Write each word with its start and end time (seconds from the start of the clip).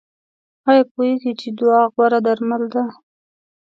ایا 0.69 0.83
پوهیږئ 0.91 1.31
چې 1.41 1.47
دعا 1.57 1.81
غوره 1.93 2.19
درمل 2.25 2.63
ده؟ 2.73 2.83